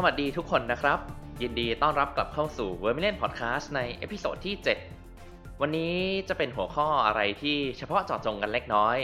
[0.00, 0.98] สวัสดีทุกคนนะครับ
[1.42, 4.54] ยินดีต้อนรับกลับเข้าสู่ Vermillion Podcast ใน episode ที่
[5.08, 5.94] 7 วันนี้
[6.28, 8.96] จะเป็นหัวข้ออะไรที่เฉพาะเจาะจงกันเล็กน้อย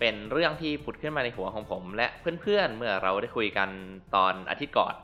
[0.00, 2.06] เป็นเรื่องที่ผุดขึ้นมาในหัวของผม และ
[2.40, 3.68] เพื่อนๆเมื่อเราได้คุยกัน
[4.14, 4.94] ตอนอาทิตย์ก่อน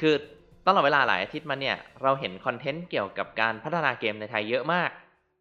[0.00, 0.14] คือ
[0.66, 4.90] ตลอดเวลาหลายอาทิตย์มาเนี่ย เราเห็นคอนเทนต์เกี่ยวกับการพัฒนาเกมในไทยเยอะมาก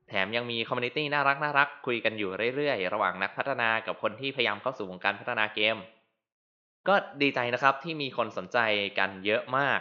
[0.10, 5.78] แถมยังมี community น่ารักน่ารักคุยกันอยู่เรื่อยๆ ระหว่างนักพัฒนากับคนที่พยายามเข้าสู่วงการพัฒนาเกม
[6.88, 8.58] ก็ดีใจนะครับที่มีคนสนใจ
[9.00, 9.80] กันเยอะมาก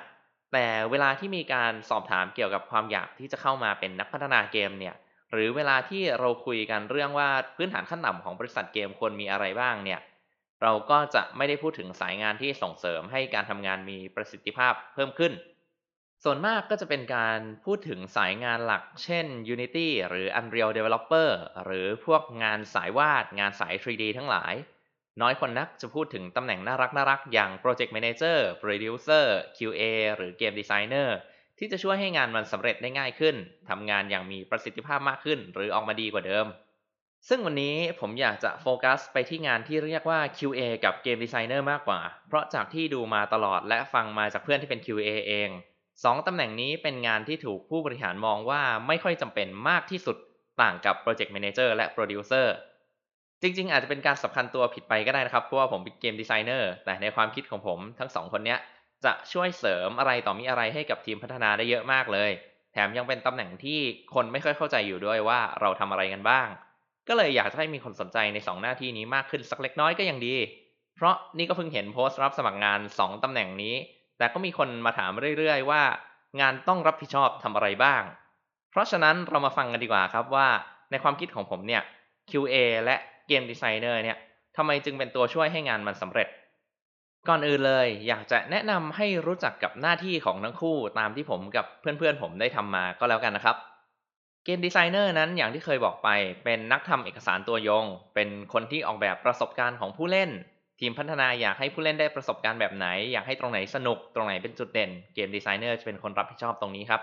[0.53, 4.95] แต่เวลาที่มีการสอบถามเกี่ยวกับความอยากที่จะเข้ามาเป็นนักพัฒนาเกมเนี่ย
[5.33, 10.01] หรือเวลาที่เราคุยกันเรื่องว่าพื้นฐานขั้นต่ำของบริษัทเกมควรมีอะไรบ้างเนี่ย
[10.63, 15.33] เราก็จะไม่ได้พูดถึงสายงานที่ส่งเสริมให้การทำงานมีประสิทธิภาพเพิ่มขึ้น
[16.25, 21.31] ส่วนมากก็จะเป็นการพูดถึงสายงานหลัก เช่น Unity หรือ Unreal Developer
[21.65, 24.55] หรือพวกงานสายวาด งานสาย 3D ทั้งหลาย
[25.23, 29.83] น้อยคนนักจะพูดถึงตำแหน่งน่ารักน่ารักอย่าง Project Manager Producer QA
[30.17, 31.09] หรือ Game Designer
[31.59, 33.37] ที่จะช่วยให้งานมันสำเร็จได้ง่ายขึ้น
[33.69, 36.47] ทำงานอย่างมีประสิทธิภาพมากขึ้น หรือออกมาดีกว่าเดิม
[37.29, 45.49] ซึ่งวันนี้ผมอยากจะโฟกัสไปที่งานที่เรียกว่า QA กับ Game Designer มากกว่า เพราะจากที่ดูมาตลอดและฟังมาจากเพื่อนที่เป็น QA เอง
[46.05, 50.17] สองตำแหน่งนี้เป็นงานที่ถูกผู้บริหารมองว่าไม่ค่อยจำเป็นมากที่สุด
[50.63, 52.47] ต่างกับ Project Manager และ Producer
[53.43, 58.59] จริง ๆ อาจจะเป็นการสำคัญตัวผิดไปก็ได้นะครับ เพราะว่าผมเป็นเกมดีไซเนอร์แต่ในความคิดของผมทั้งสองคนเนี้ย
[59.05, 62.31] จะช่วยเสริมอะไรต่อมีอะไรให้กับทีมพัฒนาได้เยอะมากเลย
[62.73, 63.81] แถมยังเป็นตำแหน่งที่
[64.15, 66.49] คนไม่ค่อยเข้าใจอยู่ด้วยว่าเราทำอะไรกันบ้าง
[67.09, 70.37] ก็เลยอยากจะให้มีคนสนใจใน 2 หน้าที่นี้มากขึ้นสักเล็กน้อยก็ยังดี
[70.97, 73.75] เพราะนี่ก็เพิ่งเห็นโพสต์รับสมัครงาน 2 ตำแหน่งนี้
[74.19, 75.83] แต่ก็มีคนมาถามเรื่อยๆว่า
[76.41, 78.03] งานต้องรับผิดชอบทำอะไรบ้าง
[78.71, 80.49] เพราะฉะนั้นเรามาฟังกันดีกว่าครับว่า
[80.91, 81.83] ในความคิดของผมเนี่ย
[82.31, 82.97] QA และ
[83.29, 84.19] เกมดีไซเนอร์เนี่ย
[84.57, 86.29] ทำไมจึงเป็นตัวช่วยให้งานมันสำเร็จ
[87.29, 93.57] ก่อนอื่นเลยอยากจะแนะนำให้รู้จักกับหน้าที่ของทั้งคู่ตามที่ผมกับเพื่อนๆผมได้ทำมาก็แล้วกันนะครับ
[94.45, 96.09] เกมดีไซเนอร์นั้นอย่างที่เคยบอกไป
[96.45, 100.31] เป็นนักทำเอกสารตัวยง เป็นคนที่ออกแบบประสบการณ์ของผู้เล่น
[100.81, 107.01] ทีมพัฒนาอยากให้ผู้เล่นได้ประสบการณ์แบบไหน อยากให้ตรงไหนสนุก ตรงไหนเป็นจุดเด่น เกมดีไซเนอร์จะเป็นคนรับผิดชอบตรงนี้ครับ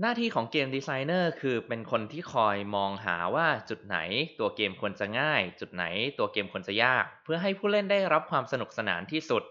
[0.00, 3.98] หน้าที่ของเกมดีไซเนอร์คือเป็นคนที่คอยมองหาว่าจุดไหน
[4.38, 5.84] ตัวเกมควรจะง่าย จุดไหน
[6.18, 9.42] ตัวเกมควรจะยาก เพื่อให้ผู้เล่นได้รับความสนุกสนานที่สุด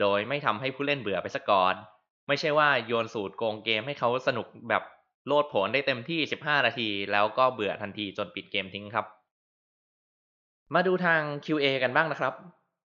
[0.00, 1.74] โดยไม่ทำให้ผู้เล่นเบื่อไปซะก่อน
[2.28, 4.82] ไม่ใช่ว่าโยนสูตรโกงเกมให้เขาสนุกแบบ
[5.26, 9.06] โลดโผนได้เต็มที่ 15 นาที แล้วก็เบื่อทันทีจนปิดเกมทิ้งครับ
[10.74, 12.34] มาดูทาง QA กันบ้างนะครับ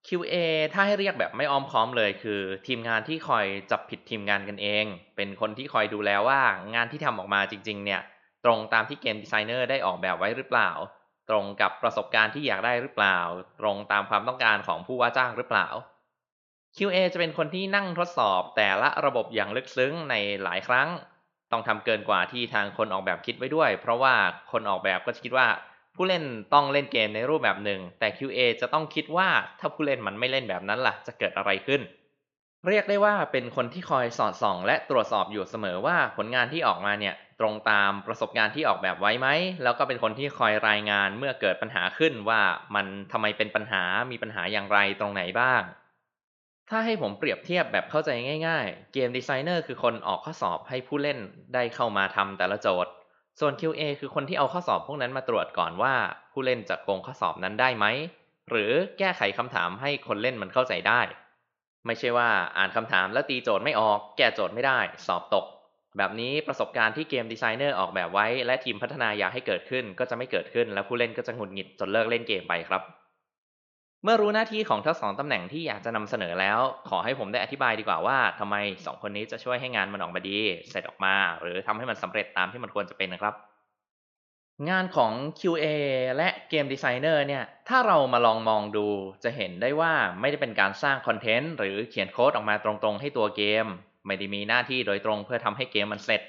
[0.07, 0.35] QA
[0.73, 4.85] ถ้าให้เรียกแบบไม่อ้อมค้อมเลยคือ ทีมงานที่คอยจับผิดทีมงานกันเอง
[5.15, 6.41] เป็นคนที่คอยดูแลว่า
[6.75, 8.01] งานที่ทำออกมาจริง ๆ เนี่ย
[8.45, 10.71] ตรงตามที่เกมดีไซเนอร์ได้ออกแบบไว้หรือเปล่า
[11.29, 13.19] ตรงกับประสบการณ์ที่อยากได้หรือเปล่า
[13.61, 15.67] ตรงตามความต้องการของผู้ว่าจ้างหรือเปล่า
[16.77, 20.89] QA จะเป็นคนที่นั่งทดสอบแต่ละระบบอย่างลึกซึ้งในหลายครั้ง
[21.51, 24.13] ต้องทำเกินกว่าที่ทางคนออกแบบคิดไว้ด้วย เพราะว่า
[24.51, 25.47] คนออกแบบก็จะคิดว่า
[25.95, 29.29] ผู้เล่นต้องเล่นเกมในรูปแบบหนึ่ง แต่ QA จะต้องคิดว่า
[29.59, 31.81] ถ้าผู้เล่นมันไม่เล่นแบบนั้นล่ะ จะเกิดอะไรขึ้น
[32.67, 39.27] เรียกได้ว่าเป็นคนที่คอยสอดส่อง และตรวจสอบอยู่เสมอว่าผลงานที่ออกมาเนี่ยตรงตามประสบการณ์ที่ออกแบบไว้ไหม
[39.63, 42.41] แล้วก็เป็นคนที่คอยรายงานเมื่อเกิดปัญหาขึ้นว่า
[42.75, 45.61] มันทำไมเป็นปัญหา มีปัญหาอย่างไรตรงไหนบ้าง
[46.69, 48.09] ถ้าให้ผมเปรียบเทียบแบบเข้าใจ
[48.47, 51.19] ง่าย ๆ เกมดีไซเนอร์คือคนออกข้อสอบให้ผู้เล่น
[51.53, 52.91] ได้เข้ามาทำแต่ละโจทย์
[53.39, 55.93] ส่วน QA คือคนที่เอาข้อสอบพวกนั้นมาตรวจก่อนว่า
[56.31, 57.85] ผู้เล่นจะโกงข้อสอบนั้นได้ไหม
[58.49, 61.01] หรือแก้ไขคำถามให้คนเล่นมันเข้าใจได้
[61.85, 65.45] ไม่ใช่ว่าอ่านคำถามแล้วตีโจทย์ไม่ออก แก้โจทย์ไม่ได้ สอบตก
[65.97, 72.81] แบบนี้ประสบการณ์ที่เกมดีไซเนอร์ออกแบบไว้ และทีมพัฒนาอยากให้เกิดขึ้นก็จะไม่เกิดขึ้น และผู้เล่นก็จะหงุดหงิดจนเลิกเล่นเกมไปครับ
[74.03, 76.59] เมื่อรู้หน้าที่ของทั้งสองตำแหน่งที่อยากจะนำเสนอแล้ว
[76.89, 78.55] ขอให้ผมได้อธิบายดีกว่าว่าทำไม
[78.85, 80.39] สองคนนี้จะช่วยให้งานมันออกมาดี
[80.69, 83.35] เสร็จออกมา หรือทำให้มันสำเร็จตามที่มันควรจะเป็นนะครับ
[84.69, 85.65] งานของ QA
[86.17, 88.87] และเกมดีไซเนอร์เนี่ย ถ้าเรามาลองมองดู
[89.23, 93.65] จะเห็นได้ว่าไม่ได้เป็นการสร้างคอนเทนต์หรือเขียนโค้ดออกมาตรงๆ ให้ตัวเกม
[94.07, 96.21] ไม่ได้มีหน้าที่โดยตรงเพื่อทำให้เกมมันเสร็จ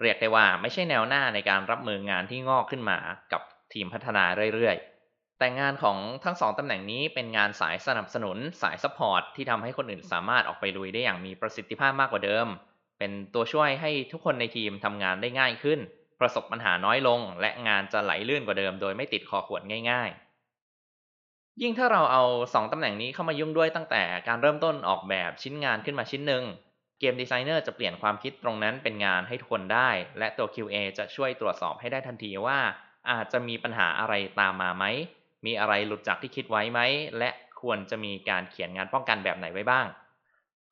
[0.00, 2.98] เรียกได้ว่าไม่ใช่แนวหน้าในการรับมืองานที่งอกขึ้นมา
[3.32, 3.42] กับ
[3.72, 4.24] ทีมพัฒนา
[4.54, 4.99] เรื่อยๆ
[5.40, 12.46] แต่งานของทั้งสองตำแหน่งนี้เป็นงานสายสนับสนุนสาย support ที่ทำให้คนอื่นสามารถออกไปลุยได้อย่างมีประสิทธิภาพมากกว่าเดิม
[12.98, 15.80] เป็นตัวช่วยให้ทุกคนในทีมทำงานได้ง่ายขึ้น
[16.20, 20.10] ประสบปัญหาน้อยลง และงานจะไหลลื่นกว่าเดิม โดยไม่ติดคอขวดง่าย
[20.84, 26.44] ๆ ยิ่งถ้าเราเอาสองตำแหน่งนี้เข้ามายุ่งด้วยตั้งแต่การเริ่มต้นออกแบบชิ้นงานขึ้นมาชิ้นหนึ่ง
[27.00, 32.58] game designer จะเปลี่ยนความคิดตรงนั้นเป็นงานให้ทุกคนได้ และตัว QA จะช่วยตรวจสอบให้ได้ทันทีว่า
[33.10, 34.84] อาจจะมีปัญหาอะไรตามมาไหม
[35.46, 36.80] มีอะไรหลุดจากที่คิดไว้ไหม
[37.18, 39.86] และควรจะมีการเขียนงานป้องกันแบบไหนไว้บ้าง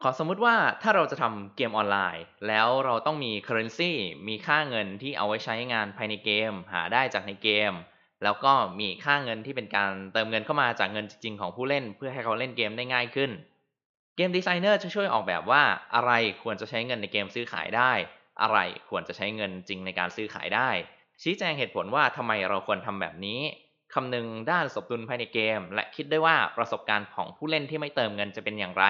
[0.02, 3.92] ขอสมมุติว่าถ้าเราจะทำเกมออนไลน์ แล้วเราต้องมี currency
[4.28, 7.72] มีค่าเงินที่เอาไว้ใช้งานภายในเกม หาได้จากในเกม
[8.24, 13.30] แล้วก็มีค่าเงินที่เป็นการเติมเงินเข้ามาจากเงินจริงๆของผู้เล่น เพื่อให้เขาเล่นเกมได้ง่ายขึ้น
[14.16, 15.62] เกมดีไซเนอร์จะช่วยออกแบบว่า
[15.94, 16.12] อะไร
[16.42, 17.92] ควรจะใช้เงินในเกมซื้อขายได้
[18.42, 18.58] อะไร
[18.90, 20.70] ควรจะใช้เงินจริงในการซื้อขายได้
[21.22, 23.40] ชี้แจงเหตุผลว่าทำไมเราควรทำแบบนี้
[23.94, 28.84] คำนึงด้านสมดุลภายในเกม และคิดได้ว่าประสบการณ์ของผู้เล่นที่ไม่เติมเงินจะเป็นอย่างไร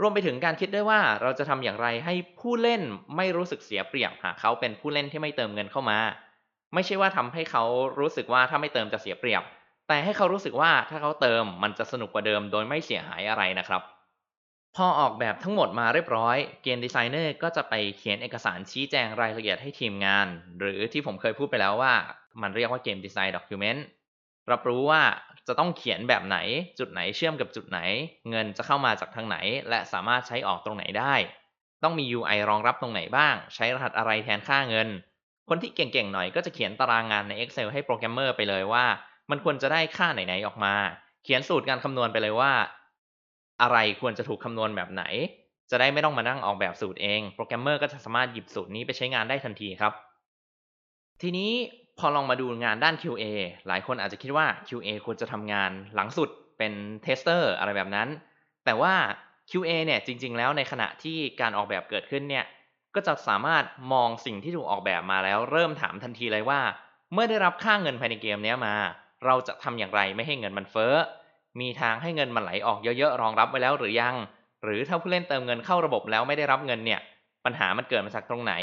[0.00, 2.82] รวมไปถึงการคิดด้วยว่าเราจะทำอย่างไรให้ผู้เล่น
[3.16, 5.98] ไม่รู้สึกเสียเปรียบหากเขาเป็นผู้เล่นที่ไม่เติมเงินเข้ามา
[6.74, 7.64] ไม่ใช่ว่าทำให้เขา
[7.98, 9.42] รู้สึกว่าถ้าไม่เติมจะเสียเปรียบ
[9.88, 13.82] แต่ให้เขารู้สึกว่าถ้าเขาเติมมันจะสนุกกว่าเดิมโดยไม่เสียหายอะไรนะครับ
[14.76, 20.26] พอออกแบบทั้งหมดมาเรียบร้อย game designer ก็จะไปเขียนเอกสารชี้แจงรายละเอียดให้ทีมงาน
[20.60, 21.94] หรือที่ผมเคยพูดไปแล้วว่า
[22.42, 23.84] มันเรียกว่า game design document
[24.50, 25.02] รับรู้ว่า
[25.48, 26.38] จะต้องเขียนแบบไหน
[26.78, 27.78] จุดไหนเชื่อมกับจุดไหน
[28.30, 29.36] เงินจะเข้ามาจากทางไหน
[29.68, 31.14] และสามารถใช้ออกตรงไหนได้
[31.82, 34.88] ต้องมี UI รองรับตรงไหนบ้าง ใช้รหัสอะไรแทนค่าเงิน
[35.48, 38.84] คนที่เก่งๆหน่อยก็จะเขียนตารางงานใน Excel ให้โปรแกรมเมอร์ไปเลยว่า
[39.30, 40.74] มันควรจะได้ค่าไหนๆออกมา
[41.24, 42.52] เขียนสูตรการคำนวณไปเลยว่า
[43.62, 45.04] อะไรควรจะถูกคำนวณแบบไหน
[45.70, 49.92] จะได้ไม่ต้องมานั่งออกแบบสูตรเอง โปรแกรมเมอร์ก็จะสามารถหยิบสูตรนี้ไปใช้งานได้ทันทีครับ
[51.22, 51.52] ทีนี้
[51.98, 53.24] พอลองมาดูงานด้าน QA
[53.68, 58.08] หลายคนอาจจะคิดว่า QA ควรจะทำงานหลังสุดเป็น tester อะไรแบบนั้น
[58.64, 58.94] แต่ว่า
[59.50, 62.44] QA เนี่ยจริง ๆ แล้วในขณะที่การออกแบบเกิดขึ้นเนี่ย
[62.94, 66.60] ก็จะสามารถมองสิ่งที่ถูกออกแบบมาแล้ว เริ่มถามทันทีเลยว่า
[67.12, 68.74] เมื่อได้รับค่าเงินภายในเกมนี้มา
[69.24, 70.94] เราจะทำอย่างไรไม่ให้เงินมันเฟ้อ
[71.60, 74.14] มีทางให้เงินมันไหลออกเยอะๆรองรับไว้แล้วหรือยัง
[74.64, 77.00] หรือถ้าผู้เล่นเติมเงินเข้าระบบแล้วไม่ได้รับเงินเนี่ย
[77.44, 78.54] ปัญหามันเกิดมาจากตรงไหน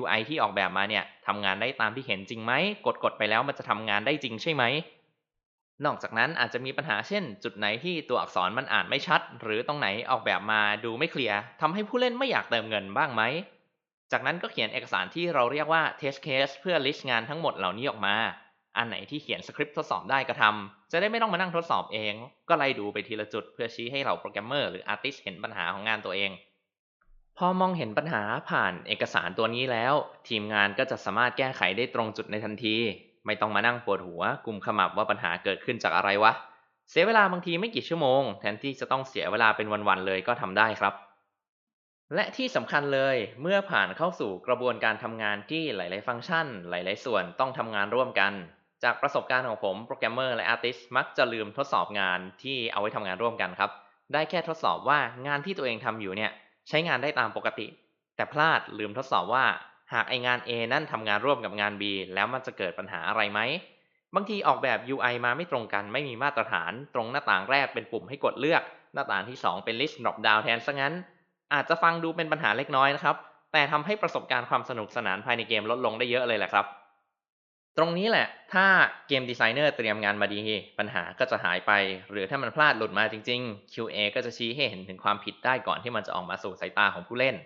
[0.00, 2.52] UI ที่ออกแบบมาเนี่ยทำงานได้ตามที่เห็นจริงไหม
[2.86, 4.64] กดกดไปแล้วมันจะทำงานได้จริงใช่ไหม
[5.84, 13.22] นอกจากนั้นอาจจะมีปัญหาเช่น จุดไหนที่ตัวอักษรมันอ่านไม่ชัด หรือตรงไหนออกแบบมาดูไม่เคลียร์ทำให้ผู้เล่นไม่อยากเติมเงินบ้างไหม
[14.12, 18.16] จากนั้นก็เขียนเอกสารที่เราเรียกว่า test case เพื่อ list งานทั้งหมดเหล่านี้ออกมา
[18.76, 22.14] อันไหนที่เขียนสคริปต์ทดสอบได้ก็ทำจะได้ไม่ต้องมานั่งทดสอบเอง
[22.48, 26.30] ก็ไล่ดูไปทีละจุดเพื่อชี้ให้เราโปรแกรมเมอร์หรือ artist เห็นปัญหาของงานตัวเอง
[27.38, 29.94] พอมองเห็นปัญหาผ่านเอกสารตัวนี้แล้ว
[30.28, 32.76] ทีมงานก็จะสามารถแก้ไขได้ตรงจุดในทันที
[33.26, 36.32] ไม่ต้องมานั่งปวดหัวกลุ่มขมับว่าปัญหาเกิดขึ้นจากอะไรวะ
[36.90, 40.94] เสียเวลาบางทีไม่กี่ชั่วโมง แทนที่จะต้องเสียเวลาเป็นวันๆเลยก็ทำได้ครับ
[42.14, 48.32] และที่สำคัญเลยเมื่อผ่านเข้าสู่กระบวนการทำงานที่หลาย ๆ ฟังก์ชัน หลาย ๆ ส่วนต้องทำงานร่วมกัน
[48.84, 53.70] จากประสบการณ์ของผมโปรแกรมเมอร์และ artist มักจะลืมทดสอบงานที่เอาไว้ทำงานร่วมกันครับ
[54.12, 56.32] ได้แค่ทดสอบว่างานที่ตัวเองทำอยู่เนี่ย
[56.68, 57.66] ใช้งานได้ตามปกติ
[58.16, 59.44] แต่พลาดลืมทดสอบว่า
[59.92, 61.82] หากไอ้งาน A นั่นทำงานร่วมกับงาน B
[62.14, 63.40] แล้วมันจะเกิดปัญหาอะไรไหม
[64.14, 68.62] บางทีออกแบบ UI มาไม่ตรงกันไม่มีมาตรฐาน ตรงหน้าต่างแรกเป็นปุ่มให้กดเลือก
[68.94, 70.94] หน้าต่างที่ 2 เป็น list drop down แทนซะงั้น
[71.54, 73.16] อาจจะฟังดูเป็นปัญหาเล็กน้อยนะครับ
[73.52, 76.66] แต่ทำให้ประสบการณ์ความสนุกสนานภายในเกมลดลงได้เยอะเลยแหละครับ
[77.78, 78.66] ตรงนี้แหละ ถ้า
[79.08, 80.40] เกมดีไซเนอร์เตรียมงานมาดี
[80.78, 81.72] ปัญหาก็จะหายไป
[82.10, 87.36] หรือถ้ามันพลาดหลุดมาจริง ๆ QA ก็จะชี้ให้เห็นถึงความผิดได้ก่อนที่มันจะออกมาสู่สายตาของผู้เล่น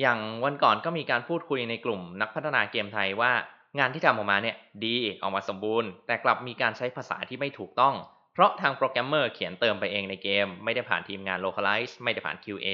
[0.00, 3.32] อย่างวันก่อนก็มีการพูดคุยในกลุ่มนักพัฒนาเกมไทยว่า
[3.78, 7.94] งานที่ทำออกมาเนี่ยดีออกมาสมบูรณ์ แต่กลับมีการใช้ภาษาที่ไม่ถูกต้อง
[8.32, 12.68] เพราะทางโปรแกรมเมอร์เขียนเติมไปเองในเกม ไม่ได้ผ่านทีมงาน localize ไม่ได้ผ่าน QA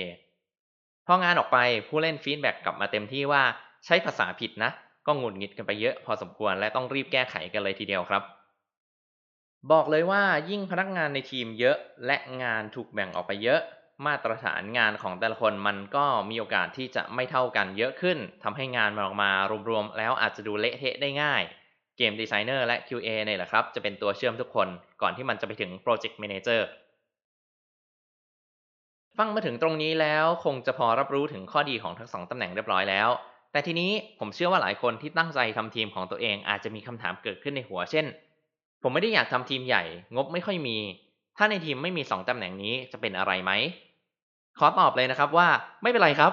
[1.07, 1.59] พองานออกไป
[1.89, 3.43] ผู้เล่น feedback กลับมาเต็มที่ว่า
[3.87, 4.71] ใช้ภาษาผิดนะ
[5.07, 8.23] ก็หงุดหงิดกันไปเยอะพอสมควรและต้องรีบแก้ไขกันเลยทีเดียวครับ
[9.73, 11.77] บอกเลยว่ายิ่งพนักงานในทีมเยอะ
[12.07, 13.61] และงานถูกแบ่งออกไปเยอะ
[14.07, 19.31] มาตรฐานงานของแต่ละคนมันก็มีโอกาสที่จะไม่เท่ากันเยอะขึ้นทำให้งานมันออกมา
[19.69, 21.43] รวมๆแล้วอาจจะดูเละเทะได้ง่าย
[21.97, 24.69] เกมดีไซเนอร์และ QA เนี่ยแหละครับ จะเป็นตัวเชื่อมทุกคน
[25.03, 26.61] ก่อนที่มันจะไปถึง Project Manager
[29.19, 33.09] ฟังมาถึงตรงนี้แล้วคงจะพอรับรู้ถึงข้อดีของทั้งสองตำแหน่งเรียบร้อยแล้ว
[33.53, 38.07] แต่ทีนี้ผมเชื่อว่าหลายคนที่ตั้งใจทำทีมของตัวเองอาจจะมีคำถามเกิดขึ้นในหัว เช่น
[38.83, 39.83] ผมไม่ได้อยากทำทีมใหญ่
[40.17, 40.77] งบไม่ค่อยมี
[41.37, 43.53] ถ้าในทีมไม่มีสองตำแหน่งนี้จะเป็นอะไรไหม
[44.59, 45.49] ขอตอบเลยนะครับว่า
[45.83, 46.33] ไม่เป็นไรครับ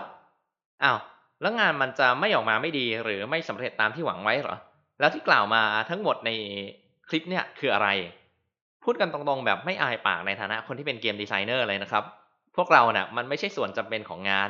[0.84, 1.00] อ้าว
[1.42, 4.58] แล้วงานมันจะไม่ออกมาไม่ดีหรือไม่สำเร็จตามที่หวังไว้หรอ
[5.00, 6.30] แล้วที่กล่าวมาทั้งหมดใน
[7.10, 7.90] คลิปเนี่ยคืออะไร
[8.84, 12.04] พูดกันตรงๆ แบบไม่อายปากในฐานะคนที่เป็นเกมดีไซเนอร์เลยนะครับ
[12.56, 14.50] พวกเราเนะ่ะมันไม่ใช่ส่วนจำเป็นของงาน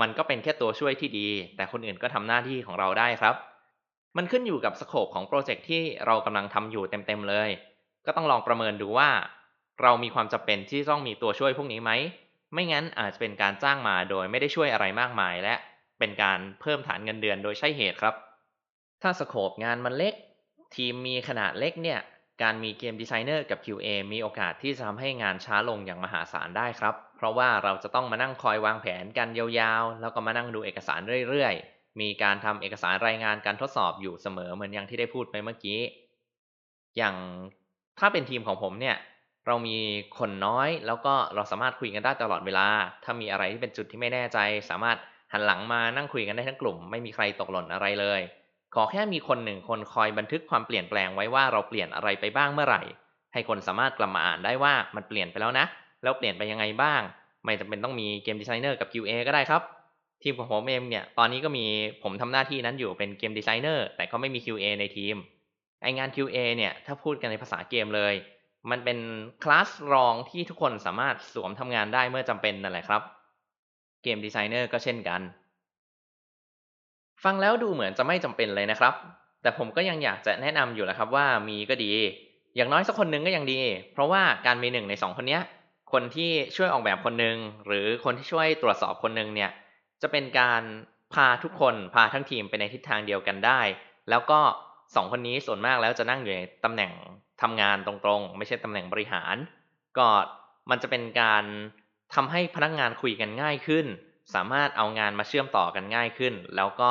[0.00, 3.34] มันก็เป็นแค่ตัวช่วยที่ดี แต่คนอื่นก็ทำหน้าที่ของเราได้ครับ
[4.16, 7.48] มันขึ้นอยู่กับสโคปของโปรเจกต์ที่เรากำลังทำอยู่เต็มๆเลย
[8.06, 9.10] ก็ต้องลองประเมินดูว่า
[9.82, 11.92] เรามีความจำเป็นที่ต้องมีตัวช่วยพวกนี้ไหม
[12.52, 15.54] ไม่งั้นอาจจะเป็นการจ้างมาโดยไม่ได้ช่วยอะไรมากมาย และ
[15.98, 18.14] เป็นการเพิ่มฐานเงินเดือนโดยใช่เหตุครับ
[19.02, 20.14] ถ้าสโคปงานมันเล็ก
[20.76, 22.00] ทีมมีขนาดเล็กเนี่ย
[22.42, 35.80] การมีเกมดีไซเนอร์กับ QA มีโอกาสที่จะทำให้งานช้าลงอย่างมหาศาลได้ครับ เพราะว่าเราจะต้องมานั่งคอยวางแผนกันยาวๆ แล้วก็มานั่งดูเอกสารเรื่อยๆ มีการทำเอกสารรายงานการทดสอบอยู่เสมอเหมือนอย่างที่ได้พูดไปเมื่อกี้
[36.96, 37.14] อย่าง
[37.98, 38.96] ถ้าเป็นทีมของผมเนี่ย
[39.46, 39.78] เรามี
[40.18, 42.68] คนน้อยแล้วก็เราสามารถคุยกันได้ตลอดเวลา
[43.04, 44.38] ถ้ามีอะไรที่เป็นจุดที่ไม่แน่ใจ
[44.70, 44.96] สามารถ
[45.32, 48.20] หันหลังมานั่งคุยกันได้ทั้งกลุ่ม ไม่มีใครตกหล่นอะไรเลย
[48.74, 52.82] ขอแค่มีคนหนึ่งคนคอยบันทึกความเปลี่ยนแปลงไว้ว่าเราเปลี่ยนอะไรไปบ้างเมื่อไหร่
[53.32, 55.66] ให้คนสามารถกลับมาอ่านได้ว่ามันเปลี่ยนไปแล้วนะ
[56.06, 57.02] แล้วเปลี่ยนไปยังไงบ้าง
[57.44, 59.62] ไม่จำเป็นต้องมี game designer กับ QA ก็ได้ครับ
[60.22, 61.64] ทีมของผมเองเนี่ยตอนนี้ก็มี
[62.02, 65.16] ผมทำหน้าที่นั้นอยู่เป็น game designer แต่ก็ไม่มี QA ในทีม
[65.82, 68.14] ไองาน QA เนี่ยถ้าพูดกันในภาษาเกมเลย
[68.70, 68.98] มันเป็น
[69.42, 73.02] คลาสรองที่ทุกคนสามารถสวมทำงานได้เมื่อจำเป็นนั่นแหละครับ
[74.02, 75.20] เกมดีไซเนอร์ก็เช่นกัน
[77.24, 78.94] ฟังแล้วดูเหมือนจะไม่จำเป็นเลยนะครับ
[79.42, 81.92] แต่ผมก็ยังอยากจะแนะนำอยู่แหละครับว่ามีก็ดี
[82.56, 83.60] อย่างน้อยสักคนหนึงก็ยังดี
[83.92, 85.38] เพราะว่าการมีหนึ่งในสองคนนี้
[85.92, 89.50] คนที่ช่วยออกแบบคนหนึ่งหรือคนที่ช่วยตรวจสอบคนหนึ่งเนี่ย
[90.02, 90.62] จะเป็นการ
[91.14, 93.60] พาทุกคนพาทั้งทีมไปในทิศทางเดียวกันได้
[94.10, 94.40] แล้วก็
[94.94, 96.92] สองคนนี้ส่วนมากแล้วจะนั่งอยู่ในตำแหน่ง
[97.42, 99.36] ทำงานตรงๆ ไม่ใช่ตำแหน่งบริหาร
[99.98, 100.06] ก็
[100.70, 101.44] มันจะเป็นการ
[102.14, 103.86] ทำให้พนักงานคุยกันง่ายขึ้น
[104.34, 106.90] สามารถเอางานมาเชื่อมต่อกันง่ายขึ้น แล้วก็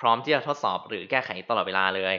[0.00, 2.14] พร้อมที่จะทดสอบหรือแก้ไขตลอดเวลาเลย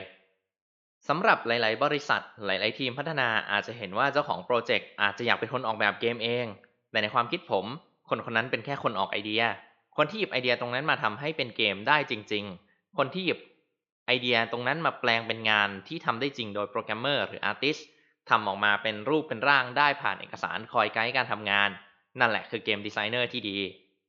[1.08, 6.46] สำหรับหลาย ๆ บริษัท หลาย ๆ ทีมพัฒนาอาจจะเห็นว่าเจ้าของโปรเจกต์อาจจะอยากเป็นคนออกแบบเกมเอง
[6.90, 7.66] แต่ในความคิดผม
[8.08, 9.42] คนคนนั้นเป็นแค่คนออกไอเดีย
[9.96, 13.38] คนที่หยิบไอเดียตรงนั้นมาทำให้เป็นเกมได้จริง ๆ คนที่หยิบ
[14.06, 17.76] ไอเดียตรงนั้นมาแปลงเป็นงานที่ทำได้จริงโดยโปรแกรมเมอร์หรือ artist
[18.30, 21.70] ทำออกมาเป็นรูปเป็นร่างได้ผ่านเอกสารคอยไกด์การทำงาน
[22.20, 23.58] นั่นแหละคือ game designer ที่ดี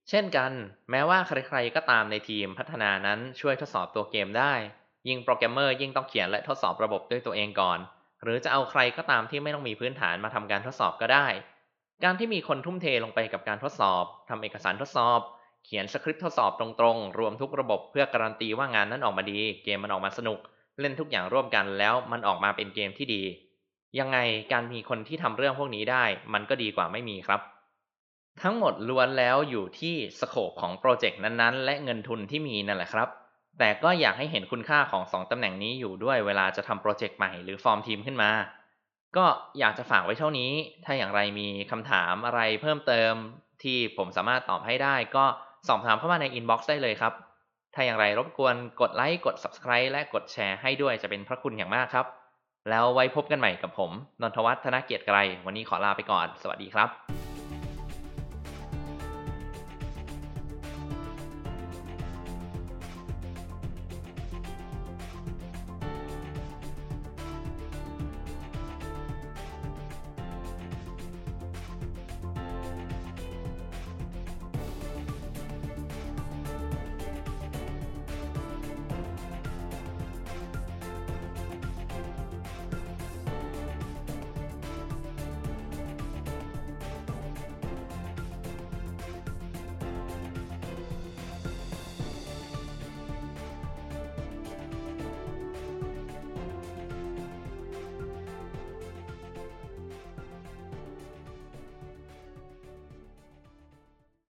[0.09, 0.51] เช่นกัน
[0.91, 4.53] แม้ว่าใคร ๆ ก็ตามในทีมพัฒนานั้นช่วยทดสอบตัวเกมได้
[5.07, 7.79] ยิ่งโปรแกรมเมอร์ยิ่งต้องเขียนและทดสอบระบบด้วยตัวเองก่อน
[8.23, 11.27] หรือจะเอาใครก็ตามที่ไม่ต้องมีพื้นฐานมาทำการทดสอบก็ได้
[12.03, 15.19] การที่มีคนทุ่มเทลงไปกับการทดสอบทำเอกสารทดสอบ
[15.65, 20.39] เขียนสคริปต์ทดสอบตรงๆ รวมทุกระบบเพื่อการันตีว่างานนั้นออกมาดี เกมมันออกมาสนุก
[20.79, 23.23] เล่นทุกอย่างร่วมกันแล้วมันออกมาเป็นเกมที่ดี
[23.99, 24.17] ยังไง
[24.53, 27.41] การมีคนที่ทำเรื่องพวกนี้ได้ มันก็ดีกว่าไม่มีครับ
[28.41, 33.09] ทั้งหมดล้วนแล้วอยู่ที่สโคปของโปรเจกต์นั้นๆ และเงินทุนที่มีนั่นแหละครับ
[33.59, 38.31] แต่ก็อยากให้เห็นคุณค่าของ 2 ตำแหน่งนี้อยู่ด้วยเวลาจะทำโปรเจกต์ใหม่หรือฟอร์มทีมขึ้นมา
[39.17, 39.25] ก็
[39.59, 40.51] อยากจะฝากไว้เท่านี้
[40.85, 43.13] ถ้าอย่างไรมีคำถามอะไรเพิ่มเติม
[43.63, 45.25] ที่ผมสามารถตอบให้ได้ ก็
[45.67, 47.13] สอบถามเข้ามาใน inbox ได้เลยครับ
[47.73, 52.05] ถ้าอย่างไรรบกวนกดไลค์กด Subscribe และกดแชร์ให้ด้วยจะเป็นพระคุณอย่างมากครับ
[52.69, 57.26] แล้วไว้พบกันใหม่กับผม นนทวัฒน์ธนเกียรติไกร วันนี้ขอลาไปก่อน สวัสดีครับ